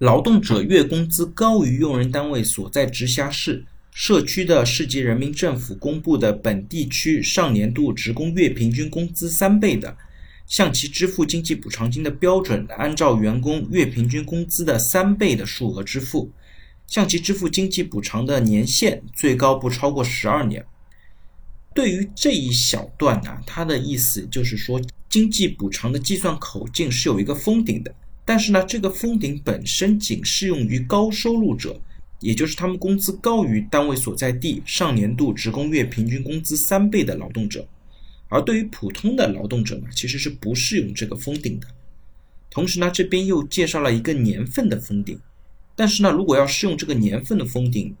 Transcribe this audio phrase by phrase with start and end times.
[0.00, 9.94] 劳动者月工资高于用人单位所在直辖市、社区的市级人民政府公布的本地区上年度职工月平均工资三倍的，
[10.46, 16.32] 向其支付经济补偿金的标准按照员工月平均工资的三倍的数额支付，
[16.86, 20.64] 向其支付经济补偿的年限最高不超过十二年。
[21.74, 24.80] 对于这一小段呢，它的意思就是说，
[25.10, 27.94] 经济补偿的计算口径是有一个封顶的，
[28.30, 31.80] 但是呢，这个封顶本身仅适用于高收入者，
[32.20, 37.66] 也就是他们工资高于单位所在地上年度职工月平均工资三倍的劳动者，
[38.28, 41.66] 而对于普通的劳动者呢，其实是不适用这个封顶的。
[42.50, 45.18] 同时呢，这边又介绍了一个年份的封顶，
[45.74, 47.92] 但是呢，如果要适用这个年份的封顶，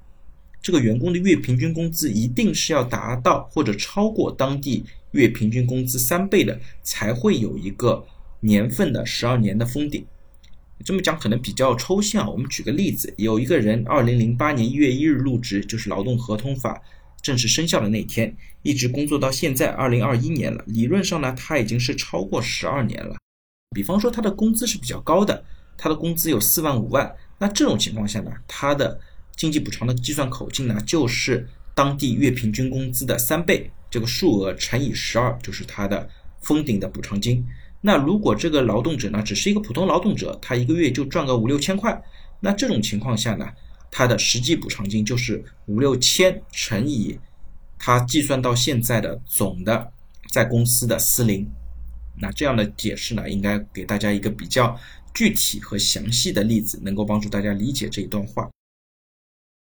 [0.62, 8.06] 这个员工的月平均工资一定是要达到或者超过当地月平均工资三倍的，才会有一个
[8.38, 10.06] 年份的十二年的封顶。
[10.84, 16.80] 这么讲可能比较抽象，我们举个例子，有一个人二零零八年一月一日入职，就是劳动合同法
[17.20, 23.16] 正式生效的那天，一直工作到现在二零二一年了，理论上呢，他已经是超过十二年了。
[23.74, 25.44] 比方说他的工资是比较高的，
[25.76, 28.98] 他的工资有四万五万，那这种情况下呢，他的
[29.36, 36.08] 经济补偿的计算口径呢，就是当地月平均工资的三倍，这个数额乘以十二，就是他的
[36.40, 37.44] 封顶的补偿金。
[37.80, 41.98] 那如果这个劳动者呢，只是一个普通劳动者，他一个月就赚个五六千块，
[42.38, 43.46] 那这种情况下呢，
[43.90, 47.18] 他的实际补偿金就是五六千乘以
[47.78, 49.90] 他计算到现在的总的
[50.30, 51.48] 在公司的四零。
[52.20, 54.78] 那这样的解释呢，应该给大家一个比较
[55.14, 58.46] 具体和详细的例子，能够帮助大家理解这一段话。